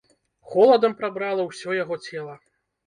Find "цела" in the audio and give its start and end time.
2.09-2.37